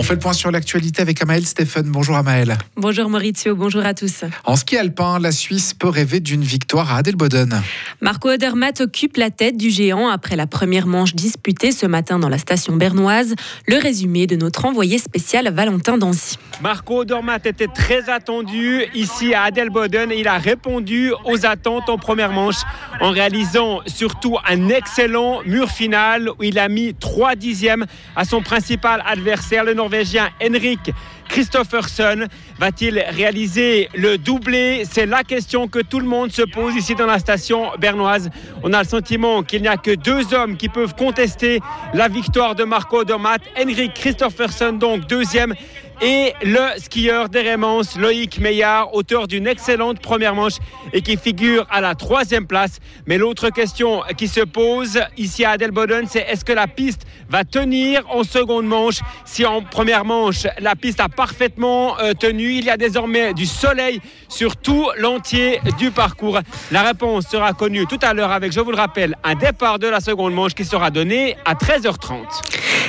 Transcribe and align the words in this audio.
On 0.00 0.02
fait 0.02 0.14
le 0.14 0.18
point 0.18 0.32
sur 0.32 0.50
l'actualité 0.50 1.02
avec 1.02 1.20
Amael 1.20 1.44
Stéphane. 1.44 1.84
Bonjour 1.90 2.16
Amael. 2.16 2.56
Bonjour 2.74 3.10
Maurizio, 3.10 3.54
bonjour 3.54 3.84
à 3.84 3.92
tous. 3.92 4.24
En 4.46 4.56
ski 4.56 4.78
alpin, 4.78 5.18
la 5.18 5.30
Suisse 5.30 5.74
peut 5.74 5.90
rêver 5.90 6.20
d'une 6.20 6.42
victoire 6.42 6.90
à 6.90 6.96
Adelboden. 6.96 7.60
Marco 8.02 8.30
Odermatt 8.30 8.80
occupe 8.80 9.18
la 9.18 9.30
tête 9.30 9.58
du 9.58 9.68
géant 9.68 10.08
après 10.08 10.34
la 10.34 10.46
première 10.46 10.86
manche 10.86 11.14
disputée 11.14 11.70
ce 11.70 11.84
matin 11.84 12.18
dans 12.18 12.30
la 12.30 12.38
station 12.38 12.74
bernoise. 12.74 13.34
Le 13.66 13.76
résumé 13.76 14.26
de 14.26 14.36
notre 14.36 14.64
envoyé 14.64 14.96
spécial 14.96 15.52
Valentin 15.52 15.98
Dancy. 15.98 16.38
Marco 16.62 17.02
Odermatt 17.02 17.44
était 17.44 17.66
très 17.66 18.08
attendu 18.08 18.84
ici 18.94 19.34
à 19.34 19.42
Adelboden 19.42 20.12
il 20.16 20.28
a 20.28 20.38
répondu 20.38 21.12
aux 21.26 21.44
attentes 21.44 21.90
en 21.90 21.98
première 21.98 22.32
manche 22.32 22.62
en 23.02 23.10
réalisant 23.10 23.80
surtout 23.86 24.38
un 24.48 24.70
excellent 24.70 25.42
mur 25.44 25.68
final 25.68 26.30
où 26.38 26.42
il 26.42 26.58
a 26.58 26.70
mis 26.70 26.94
3 26.94 27.34
dixièmes 27.34 27.84
à 28.16 28.24
son 28.24 28.40
principal 28.40 29.02
adversaire, 29.06 29.64
le 29.64 29.74
Norvégien 29.74 30.30
Henrik 30.42 30.90
Christopherson. 31.30 32.26
Va-t-il 32.58 32.98
réaliser 32.98 33.88
le 33.94 34.18
doublé? 34.18 34.82
C'est 34.90 35.06
la 35.06 35.22
question 35.22 35.68
que 35.68 35.78
tout 35.78 36.00
le 36.00 36.06
monde 36.06 36.32
se 36.32 36.42
pose 36.42 36.74
ici 36.74 36.94
dans 36.94 37.06
la 37.06 37.18
station 37.18 37.70
bernoise. 37.78 38.30
On 38.62 38.72
a 38.72 38.82
le 38.82 38.88
sentiment 38.88 39.42
qu'il 39.42 39.62
n'y 39.62 39.68
a 39.68 39.76
que 39.76 39.94
deux 39.94 40.34
hommes 40.34 40.56
qui 40.56 40.68
peuvent 40.68 40.94
contester 40.94 41.60
la 41.94 42.08
victoire 42.08 42.54
de 42.54 42.64
Marco 42.64 42.98
Odermatt. 42.98 43.40
Henrik 43.56 43.94
Christopherson, 43.94 44.72
donc 44.72 45.06
deuxième, 45.06 45.54
et 46.02 46.32
le 46.42 46.78
skieur 46.78 47.28
d'Eremance, 47.28 47.98
Loïc 47.98 48.38
Meillard, 48.38 48.94
auteur 48.94 49.28
d'une 49.28 49.46
excellente 49.46 50.00
première 50.00 50.34
manche 50.34 50.54
et 50.94 51.02
qui 51.02 51.18
figure 51.18 51.66
à 51.70 51.82
la 51.82 51.94
troisième 51.94 52.46
place. 52.46 52.78
Mais 53.06 53.18
l'autre 53.18 53.50
question 53.50 54.00
qui 54.16 54.26
se 54.26 54.40
pose 54.40 55.00
ici 55.18 55.44
à 55.44 55.50
Adelboden, 55.50 56.06
c'est 56.08 56.20
est-ce 56.20 56.44
que 56.44 56.52
la 56.52 56.66
piste 56.66 57.02
va 57.28 57.44
tenir 57.44 58.02
en 58.10 58.24
seconde 58.24 58.66
manche? 58.66 59.00
Si 59.26 59.44
en 59.44 59.60
première 59.62 60.06
manche, 60.06 60.46
la 60.58 60.74
piste 60.74 61.00
a 61.00 61.08
parfaitement 61.08 61.98
euh, 62.00 62.14
tenu, 62.14 62.54
il 62.54 62.64
y 62.64 62.70
a 62.70 62.78
désormais 62.78 63.34
du 63.34 63.44
soleil 63.44 64.00
sur 64.28 64.56
tout 64.56 64.86
l'entier 64.96 65.60
du 65.78 65.90
parcours. 65.90 66.40
La 66.72 66.82
réponse 66.82 67.26
sera 67.26 67.52
connue 67.52 67.86
tout 67.86 68.00
à 68.00 68.14
l'heure 68.14 68.32
avec, 68.32 68.52
je 68.52 68.60
vous 68.60 68.70
le 68.70 68.76
rappelle, 68.78 69.16
un 69.22 69.34
départ 69.34 69.78
de 69.78 69.86
la 69.86 70.00
seconde 70.00 70.32
manche 70.32 70.54
qui 70.54 70.64
sera 70.64 70.90
donné 70.90 71.36
à 71.44 71.54
13h30. 71.54 72.16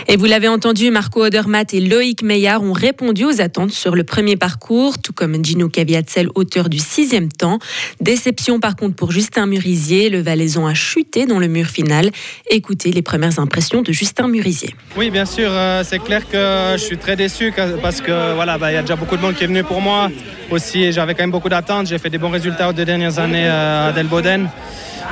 Et 0.07 0.15
vous 0.15 0.25
l'avez 0.25 0.47
entendu, 0.47 0.91
Marco 0.91 1.25
Odermatt 1.25 1.73
et 1.73 1.81
Loïc 1.81 2.23
Meillard 2.23 2.63
ont 2.63 2.73
répondu 2.73 3.00
aux 3.01 3.41
attentes 3.41 3.71
sur 3.71 3.95
le 3.95 4.03
premier 4.03 4.37
parcours, 4.37 4.99
tout 4.99 5.13
comme 5.13 5.43
Gino 5.43 5.69
Caviatzel, 5.69 6.29
auteur 6.35 6.69
du 6.69 6.79
sixième 6.79 7.29
temps. 7.29 7.59
Déception 7.99 8.59
par 8.59 8.75
contre 8.75 8.95
pour 8.95 9.11
Justin 9.11 9.47
Murisier, 9.47 10.09
le 10.09 10.21
Valaisan 10.21 10.67
a 10.67 10.73
chuté 10.73 11.25
dans 11.25 11.39
le 11.39 11.47
mur 11.47 11.67
final. 11.67 12.11
Écoutez 12.49 12.91
les 12.91 13.01
premières 13.01 13.39
impressions 13.39 13.81
de 13.81 13.91
Justin 13.91 14.27
Murisier. 14.27 14.75
Oui, 14.97 15.09
bien 15.09 15.25
sûr, 15.25 15.49
euh, 15.51 15.83
c'est 15.83 15.99
clair 15.99 16.27
que 16.29 16.73
je 16.77 16.83
suis 16.83 16.97
très 16.97 17.15
déçu 17.15 17.53
parce 17.81 18.01
que 18.01 18.35
voilà, 18.35 18.57
bah, 18.57 18.71
il 18.71 18.75
y 18.75 18.77
a 18.77 18.81
déjà 18.81 18.95
beaucoup 18.95 19.17
de 19.17 19.21
monde 19.21 19.35
qui 19.35 19.43
est 19.43 19.47
venu 19.47 19.63
pour 19.63 19.81
moi. 19.81 20.11
Aussi, 20.51 20.91
j'avais 20.91 21.15
quand 21.15 21.23
même 21.23 21.31
beaucoup 21.31 21.49
d'attentes. 21.49 21.87
J'ai 21.87 21.97
fait 21.97 22.09
des 22.09 22.17
bons 22.17 22.29
résultats 22.29 22.69
aux 22.69 22.73
deux 22.73 22.85
dernières 22.85 23.19
années 23.19 23.47
euh, 23.47 23.89
à 23.89 23.91
Delboden. 23.93 24.47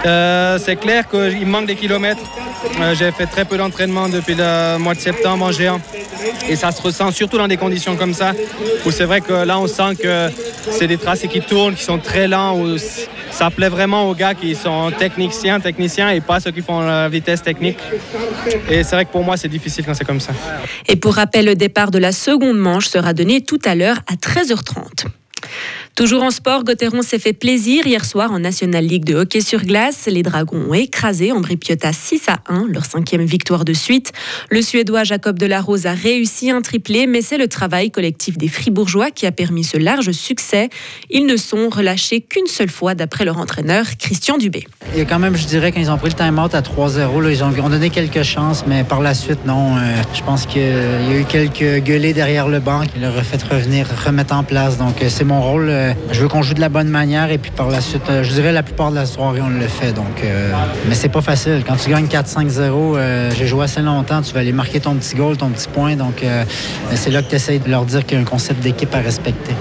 Euh, 0.06 0.58
c'est 0.64 0.78
clair 0.78 1.08
qu'il 1.10 1.46
manque 1.48 1.68
des 1.68 1.76
kilomètres. 1.76 2.24
Euh, 2.80 2.96
j'ai 2.96 3.12
fait 3.12 3.26
très 3.26 3.46
peu 3.46 3.58
d'entraînement 3.58 4.10
depuis 4.10 4.36
le 4.36 4.78
mois 4.78 4.94
de 4.94 5.00
septembre 5.00 5.46
en 5.46 5.52
géant. 5.52 5.80
Et 6.50 6.56
ça 6.56 6.72
se 6.72 6.82
ressent 6.82 7.12
surtout 7.12 7.38
dans 7.38 7.48
des 7.48 7.58
conditions 7.58 7.96
comme 7.96 8.14
ça, 8.14 8.34
où 8.86 8.92
c'est 8.92 9.06
vrai 9.06 9.22
que 9.22 9.34
là 9.34 9.60
on 9.60 9.68
sent 9.68 9.96
que 10.02 10.30
c'est 10.70 10.88
des 10.88 10.98
tracés 10.98 11.28
qui 11.28 11.42
tournent, 11.42 11.76
qui 11.76 11.84
sont 11.84 11.98
très 11.98 12.28
lents, 12.28 12.58
où 12.58 12.78
ça 13.32 13.50
plaît 13.50 13.70
vraiment 13.70 14.10
aux 14.10 14.16
gars 14.16 14.34
qui 14.34 14.56
sont 14.56 14.92
techniciens, 14.92 15.60
techniciens 15.60 16.10
et 16.10 16.20
pas 16.20 16.40
ceux 16.40 16.52
qui 16.52 16.62
font 16.62 16.82
la 16.82 17.08
vitesse 17.08 17.42
technique. 17.42 17.80
Et 18.70 18.84
c'est 18.84 18.96
vrai 18.96 19.06
que 19.06 19.12
pour 19.12 19.24
moi 19.24 19.38
c'est 19.38 19.48
difficile 19.48 19.86
quand 19.86 19.94
c'est 19.94 20.06
comme 20.06 20.20
ça. 20.20 20.34
Et 20.88 20.98
pour 20.98 21.16
rappel, 21.16 21.46
le 21.46 21.56
départ 21.56 21.92
de 21.92 22.00
la 22.00 22.12
seconde 22.12 22.58
manche 22.58 22.88
sera 22.88 23.14
donné 23.14 23.42
tout 23.42 23.60
à 23.64 23.76
l'heure 23.76 24.00
à 24.08 24.16
13h30. 24.16 25.06
Toujours 26.00 26.24
en 26.24 26.32
sport, 26.32 26.64
Gauthieron 26.64 27.02
s'est 27.02 27.20
fait 27.20 27.34
plaisir 27.34 27.86
hier 27.86 28.06
soir 28.06 28.32
en 28.32 28.40
National 28.40 28.86
League 28.86 29.04
de 29.04 29.16
hockey 29.16 29.42
sur 29.42 29.66
glace. 29.66 30.08
Les 30.10 30.24
Dragons 30.24 30.68
ont 30.70 30.74
écrasé 30.74 31.34
Ambri 31.34 31.58
Piotta 31.58 31.92
6 31.92 32.30
à 32.30 32.38
1, 32.48 32.68
leur 32.70 32.86
cinquième 32.86 33.26
victoire 33.26 33.66
de 33.66 33.74
suite. 33.74 34.14
Le 34.50 34.62
Suédois 34.62 35.04
Jacob 35.04 35.38
Delarose 35.38 35.88
a 35.88 35.92
réussi 35.92 36.52
un 36.52 36.62
triplé, 36.62 37.06
mais 37.06 37.22
c'est 37.22 37.38
le 37.38 37.50
travail 37.50 37.92
collectif 37.92 38.38
des 38.38 38.48
Fribourgeois 38.48 39.12
qui 39.12 39.26
a 39.26 39.34
permis 39.34 39.66
ce 39.66 39.76
large 39.76 40.12
succès. 40.12 40.70
Ils 41.10 41.26
ne 41.26 41.36
sont 41.36 41.68
relâchés 41.68 42.22
qu'une 42.22 42.48
seule 42.48 42.70
fois 42.70 42.96
d'après 42.96 43.26
leur 43.26 43.38
entraîneur 43.38 43.86
Christian 44.00 44.38
Dubé. 44.38 44.68
A 44.98 45.04
quand 45.04 45.20
même, 45.20 45.36
je 45.36 45.48
dirais, 45.48 45.74
quand 45.74 45.82
ils 45.82 45.92
ont 45.92 45.98
pris 45.98 46.12
le 46.12 46.16
time-out 46.16 46.56
à 46.56 46.62
3-0, 46.62 47.30
ils 47.30 47.44
ont, 47.44 47.70
donné 47.70 47.90
quelques 47.90 48.24
chances, 48.24 48.64
mais 48.66 48.86
par 48.86 49.02
la 49.02 49.14
suite, 49.14 49.46
non. 49.46 49.76
Euh, 49.76 50.02
je 50.14 50.24
pense 50.24 50.46
qu'il 50.46 50.62
y 50.62 50.66
a 50.66 51.20
eu 51.20 51.26
quelques 51.26 51.84
gueulés 51.84 52.14
derrière 52.14 52.48
le 52.48 52.62
banc 52.62 52.84
qui 52.86 53.00
leur 53.00 53.18
a 53.18 53.22
fait 53.22 53.44
revenir, 53.44 53.86
remettre 54.06 54.34
en 54.34 54.44
place. 54.44 54.78
Donc 54.78 55.02
euh, 55.02 55.10
c'est 55.10 55.26
mon 55.26 55.42
rôle. 55.42 55.68
Euh, 55.70 55.89
je 56.12 56.22
veux 56.22 56.28
qu'on 56.28 56.42
joue 56.42 56.54
de 56.54 56.60
la 56.60 56.70
bonne 56.70 56.90
manière 56.90 57.32
et 57.32 57.38
puis 57.38 57.52
par 57.52 57.70
la 57.70 57.82
suite, 57.82 58.04
euh, 58.10 58.24
je 58.24 58.34
dirais 58.34 58.52
la 58.52 58.64
plupart 58.64 58.92
de 58.92 58.96
la 58.96 59.06
soirée, 59.06 59.42
on 59.42 59.50
le 59.50 59.68
fait. 59.68 59.94
Donc, 59.94 60.24
euh, 60.24 60.52
mais 60.88 60.96
c'est 60.96 61.10
pas 61.10 61.22
facile. 61.22 61.64
Quand 61.66 61.76
tu 61.76 61.90
gagnes 61.90 62.08
4-5-0, 62.08 62.96
euh, 62.98 63.32
j'ai 63.38 63.48
joué 63.48 63.64
assez 63.64 63.82
longtemps, 63.82 64.22
tu 64.22 64.34
vas 64.34 64.40
aller 64.40 64.52
marquer 64.52 64.80
ton 64.80 64.96
petit 64.96 65.16
goal, 65.16 65.38
ton 65.38 65.50
petit 65.50 65.68
point. 65.68 65.96
Donc, 65.96 66.24
c'est 66.96 67.12
là 67.12 67.22
que 67.22 67.30
tu 67.30 67.36
essaies 67.36 67.60
de 67.60 67.70
leur 67.70 67.86
dire 67.86 68.06
qu'il 68.06 68.18
y 68.18 68.20
a 68.20 68.22
un 68.22 68.26
concept 68.26 68.62
d'équipe 68.62 68.94
à 68.94 69.00
respecter. 69.00 69.54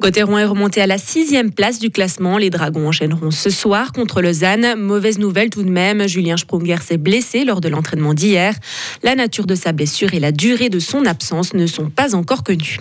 Gauthieron 0.00 0.38
est 0.38 0.44
remonté 0.44 0.80
à 0.80 0.86
la 0.86 0.98
sixième 0.98 1.52
place 1.52 1.78
du 1.78 1.90
classement. 1.90 2.38
Les 2.38 2.50
Dragons 2.50 2.88
enchaîneront 2.88 3.30
ce 3.30 3.50
soir 3.50 3.92
contre 3.92 4.20
Lausanne. 4.20 4.74
Mauvaise 4.76 5.18
nouvelle 5.18 5.50
tout 5.50 5.62
de 5.62 5.70
même, 5.70 6.08
Julien 6.08 6.36
Sprunger 6.36 6.78
s'est 6.82 6.96
blessé 6.96 7.44
lors 7.44 7.60
de 7.60 7.68
l'entraînement 7.68 8.14
d'hier. 8.14 8.54
La 9.02 9.14
nature 9.14 9.46
de 9.46 9.54
sa 9.54 9.72
blessure 9.72 10.14
et 10.14 10.20
la 10.20 10.32
durée 10.32 10.68
de 10.68 10.78
son 10.78 11.04
absence 11.04 11.54
ne 11.54 11.66
sont 11.66 11.90
pas 11.90 12.14
encore 12.14 12.42
connues. 12.42 12.78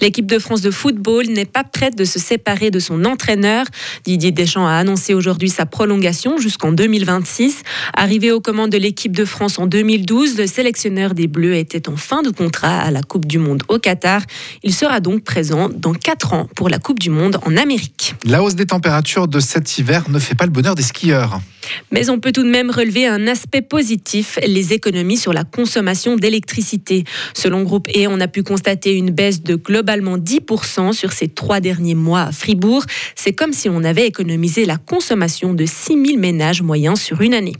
L'équipe 0.00 0.26
de 0.26 0.38
France 0.38 0.62
de 0.62 0.70
football 0.70 1.26
n'est 1.26 1.44
pas 1.44 1.64
prête 1.64 1.96
de 1.96 2.04
se 2.04 2.18
séparer 2.18 2.70
de 2.70 2.78
son 2.78 3.04
entraîneur. 3.04 3.66
Didier 4.04 4.30
Deschamps 4.30 4.66
a 4.66 4.74
annoncé 4.74 5.14
aujourd'hui 5.14 5.50
sa 5.50 5.66
prolongation 5.66 6.38
jusqu'en 6.38 6.72
2026. 6.72 7.62
Arrivé 7.94 8.32
aux 8.32 8.40
commandes 8.40 8.70
de 8.70 8.78
l'équipe 8.78 9.16
de 9.16 9.24
France 9.24 9.58
en 9.58 9.66
2012, 9.66 10.38
le 10.38 10.46
sélectionneur 10.46 11.14
des 11.14 11.26
Bleus 11.26 11.56
était 11.56 11.88
en 11.88 11.96
fin 11.96 12.22
de 12.22 12.30
contrat 12.30 12.80
à 12.80 12.90
la 12.90 13.02
Coupe 13.02 13.26
du 13.26 13.38
Monde 13.38 13.62
au 13.68 13.78
Qatar. 13.78 14.22
Il 14.62 14.74
sera 14.74 15.00
donc 15.00 15.24
présent 15.24 15.68
dans 15.68 15.94
4 15.94 16.34
ans 16.34 16.48
pour 16.54 16.68
la 16.68 16.78
Coupe 16.78 16.98
du 16.98 17.10
Monde 17.10 17.38
en 17.44 17.56
Amérique. 17.56 18.14
La 18.24 18.42
hausse 18.42 18.54
des 18.54 18.66
températures 18.66 19.28
de 19.28 19.40
cet 19.40 19.78
hiver 19.78 20.08
ne 20.08 20.18
fait 20.18 20.34
pas 20.34 20.46
le 20.46 20.52
bonheur 20.52 20.74
des 20.74 20.82
skieurs. 20.82 21.40
Mais 21.90 22.10
on 22.10 22.18
peut 22.18 22.32
tout 22.32 22.42
de 22.42 22.50
même 22.50 22.70
relever 22.70 23.06
un 23.06 23.26
aspect 23.26 23.62
positif, 23.62 24.38
les 24.44 24.72
économies 24.72 25.16
sur 25.16 25.32
la 25.32 25.44
consommation 25.44 26.16
d'électricité. 26.16 27.04
Selon 27.34 27.62
Groupe 27.62 27.88
E, 27.88 28.06
on 28.08 28.20
a 28.20 28.28
pu 28.28 28.42
constater 28.42 28.96
une 28.96 29.10
baisse 29.10 29.42
de 29.42 29.56
globalement 29.82 30.16
10% 30.16 30.92
sur 30.92 31.10
ces 31.10 31.26
trois 31.26 31.58
derniers 31.58 31.96
mois 31.96 32.22
à 32.22 32.32
Fribourg. 32.32 32.84
C'est 33.16 33.32
comme 33.32 33.52
si 33.52 33.68
on 33.68 33.82
avait 33.82 34.06
économisé 34.06 34.64
la 34.64 34.76
consommation 34.76 35.54
de 35.54 35.66
6 35.66 36.04
000 36.06 36.18
ménages 36.20 36.62
moyens 36.62 37.00
sur 37.00 37.20
une 37.20 37.34
année. 37.34 37.56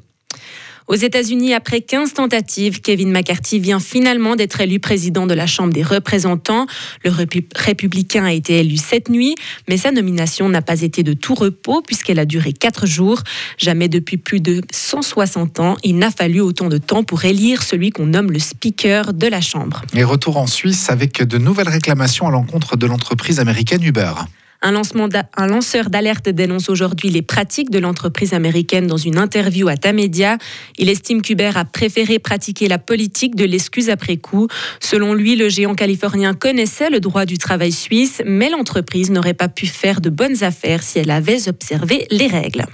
Aux 0.89 0.95
États-Unis, 0.95 1.55
après 1.55 1.81
15 1.81 2.15
tentatives, 2.15 2.81
Kevin 2.81 3.11
McCarthy 3.11 3.59
vient 3.59 3.81
finalement 3.81 4.37
d'être 4.37 4.61
élu 4.61 4.81
président 4.81 5.27
de 5.27 5.35
la 5.35 5.47
Chambre 5.47 5.73
des 5.73 5.83
représentants. 5.83 6.67
Le 7.05 7.11
républicain 7.55 8.25
a 8.25 8.33
été 8.33 8.61
élu 8.61 8.77
cette 8.77 9.09
nuit, 9.09 9.35
mais 9.69 9.77
sa 9.77 9.93
nomination 9.93 10.49
n'a 10.49 10.63
pas 10.63 10.83
été 10.83 11.03
de 11.03 11.13
tout 11.13 11.35
repos 11.35 11.83
puisqu'elle 11.83 12.19
a 12.19 12.25
duré 12.25 12.53
4 12.53 12.87
jours. 12.87 13.23
Jamais 13.59 13.89
depuis 13.89 14.17
plus 14.17 14.41
de 14.41 14.63
160 14.71 15.61
ans, 15.61 15.77
il 15.83 15.99
n'a 15.99 16.11
fallu 16.11 16.41
autant 16.41 16.69
de 16.69 16.79
temps 16.79 17.05
pour 17.05 17.25
élire 17.25 17.63
celui 17.63 17.91
qu'on 17.91 18.07
nomme 18.07 18.31
le 18.31 18.39
speaker 18.39 19.13
de 19.13 19.27
la 19.27 19.41
Chambre. 19.41 19.83
Et 19.95 20.05
retour 20.05 20.37
en 20.37 20.47
Suisse 20.47 20.91
avec 20.91 21.23
de 21.23 21.39
nouvelles 21.39 21.69
réclamations 21.69 22.27
à 22.27 22.31
l'encontre 22.31 22.77
de 22.77 22.87
l'entreprise 22.87 23.41
américaine 23.41 23.83
Uber. 23.83 24.13
Un, 24.63 25.47
lanceur 25.47 25.91
d'alerte 25.91 26.29
dénonce 26.29 26.69
aujourd'hui 26.71 27.11
les 27.11 27.23
pratiques 27.23 27.71
de 27.71 27.81
l'entreprise 27.81 28.33
américaine 28.33 28.87
dans 28.87 28.97
une 28.97 29.19
interview 29.19 29.67
à 29.67 29.77
Tamedia. 29.77 30.39
Il 30.79 30.89
estime 30.89 31.21
qu'Uber 31.21 31.51
a 31.57 31.65
préféré 31.65 32.21
pratiquer 32.21 32.69
la 32.69 32.79
politique 32.79 33.35
de 33.35 33.45
l'excuse 33.45 33.91
après 33.91 34.19
coup. 34.19 34.47
Selon 34.81 35.15
lui, 35.15 35.35
le 35.35 35.49
géant 35.49 35.75
californien 35.75 36.35
connaissait 36.35 36.91
le 36.91 37.01
droit 37.01 37.25
du 37.25 37.39
travail 37.39 37.73
suisse, 37.73 38.23
mais 38.25 38.51
l'entreprise 38.51 39.11
n'aurait 39.11 39.35
pas 39.35 39.49
pu 39.49 39.67
faire 39.67 40.01
de 40.01 40.11
bonnes 40.11 40.45
affaires 40.45 40.83
si 40.83 41.01
elle 41.01 41.11
avait 41.11 41.49
observé 41.49 42.07
les 42.11 42.29
règles. 42.29 42.65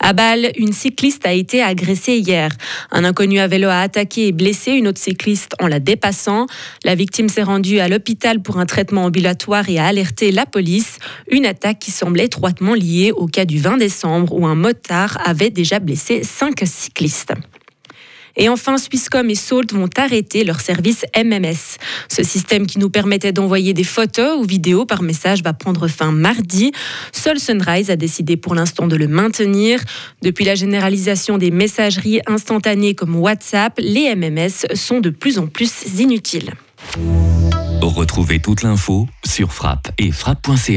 À 0.00 0.12
Bâle, 0.12 0.52
une 0.56 0.72
cycliste 0.72 1.26
a 1.26 1.32
été 1.32 1.62
agressée 1.62 2.18
hier. 2.18 2.50
Un 2.90 3.04
inconnu 3.04 3.38
à 3.40 3.46
vélo 3.46 3.68
a 3.68 3.80
attaqué 3.80 4.28
et 4.28 4.32
blessé 4.32 4.72
une 4.72 4.88
autre 4.88 5.00
cycliste 5.00 5.54
en 5.60 5.66
la 5.66 5.80
dépassant. 5.80 6.46
La 6.84 6.94
victime 6.94 7.28
s'est 7.28 7.42
rendue 7.42 7.80
à 7.80 7.88
l'hôpital 7.88 8.40
pour 8.40 8.58
un 8.58 8.66
traitement 8.66 9.04
ambulatoire 9.04 9.68
et 9.68 9.78
a 9.78 9.86
alerté 9.86 10.30
la 10.30 10.46
police. 10.46 10.98
Une 11.30 11.46
attaque 11.46 11.78
qui 11.78 11.90
semble 11.90 12.20
étroitement 12.20 12.74
liée 12.74 13.12
au 13.12 13.26
cas 13.26 13.44
du 13.44 13.58
20 13.58 13.78
décembre 13.78 14.32
où 14.34 14.46
un 14.46 14.54
motard 14.54 15.18
avait 15.24 15.50
déjà 15.50 15.78
blessé 15.78 16.22
cinq 16.22 16.62
cyclistes. 16.64 17.32
Et 18.38 18.48
enfin, 18.48 18.78
Swisscom 18.78 19.28
et 19.28 19.34
Salt 19.34 19.74
vont 19.74 19.90
arrêter 19.96 20.44
leur 20.44 20.60
service 20.60 21.04
MMS. 21.16 21.76
Ce 22.08 22.22
système 22.22 22.66
qui 22.66 22.78
nous 22.78 22.88
permettait 22.88 23.32
d'envoyer 23.32 23.74
des 23.74 23.84
photos 23.84 24.38
ou 24.38 24.44
vidéos 24.44 24.86
par 24.86 25.02
message 25.02 25.42
va 25.42 25.52
prendre 25.52 25.88
fin 25.88 26.12
mardi. 26.12 26.72
Seul 27.12 27.38
Sunrise 27.38 27.90
a 27.90 27.96
décidé 27.96 28.36
pour 28.36 28.54
l'instant 28.54 28.86
de 28.86 28.96
le 28.96 29.08
maintenir. 29.08 29.80
Depuis 30.22 30.44
la 30.44 30.54
généralisation 30.54 31.36
des 31.36 31.50
messageries 31.50 32.20
instantanées 32.26 32.94
comme 32.94 33.16
WhatsApp, 33.16 33.74
les 33.78 34.14
MMS 34.14 34.74
sont 34.74 35.00
de 35.00 35.10
plus 35.10 35.38
en 35.38 35.48
plus 35.48 35.98
inutiles. 35.98 36.54
Retrouvez 37.82 38.40
toute 38.40 38.62
l'info 38.62 39.08
sur 39.24 39.52
frappe 39.52 39.90
et 39.98 40.12
frappe.ch. 40.12 40.68